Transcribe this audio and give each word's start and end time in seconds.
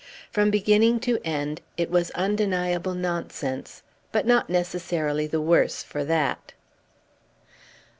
From 0.31 0.49
beginning 0.49 0.99
to 1.01 1.19
end, 1.23 1.61
it 1.77 1.91
was 1.91 2.09
undeniable 2.15 2.95
nonsense, 2.95 3.83
but 4.11 4.25
not 4.25 4.49
necessarily 4.49 5.27
the 5.27 5.39
worse 5.39 5.83
for 5.83 6.03
that. 6.03 6.53